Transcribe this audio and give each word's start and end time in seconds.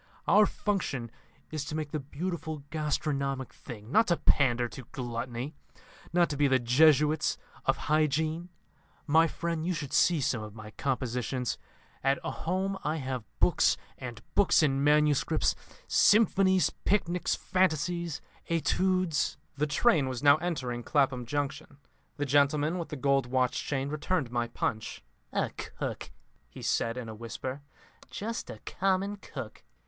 Our 0.27 0.47
function 0.47 1.11
is 1.51 1.63
to 1.65 1.75
make 1.75 1.91
the 1.91 1.99
beautiful 1.99 2.63
gastronomic 2.71 3.53
thing, 3.53 3.91
not 3.91 4.07
to 4.07 4.17
pander 4.17 4.67
to 4.67 4.85
gluttony, 4.91 5.53
not 6.11 6.27
to 6.31 6.37
be 6.37 6.47
the 6.47 6.57
Jesuits 6.57 7.37
of 7.67 7.77
hygiene. 7.77 8.49
My 9.05 9.27
friend, 9.27 9.63
you 9.63 9.75
should 9.75 9.93
see 9.93 10.19
some 10.19 10.41
of 10.41 10.55
my 10.55 10.71
compositions. 10.71 11.59
At 12.03 12.17
home 12.17 12.79
I 12.83 12.95
have 12.95 13.25
books 13.39 13.77
and 13.95 14.23
books 14.33 14.63
in 14.63 14.83
manuscript, 14.83 15.53
Symphonies, 15.87 16.71
Picnics, 16.83 17.35
Fantasies, 17.35 18.21
Etudes..." 18.47 19.37
The 19.55 19.67
train 19.67 20.09
was 20.09 20.23
now 20.23 20.37
entering 20.37 20.81
Clapham 20.81 21.27
Junction. 21.27 21.77
The 22.17 22.25
gentleman 22.25 22.79
with 22.79 22.89
the 22.89 22.95
gold 22.95 23.27
watch 23.27 23.63
chain 23.65 23.89
returned 23.89 24.31
my 24.31 24.47
Punch. 24.47 25.03
"A 25.31 25.51
cook," 25.51 26.09
he 26.49 26.63
said 26.63 26.97
in 26.97 27.07
a 27.07 27.13
whisper; 27.13 27.61
"just 28.09 28.49
a 28.49 28.57
common 28.65 29.17
cook!" 29.17 29.63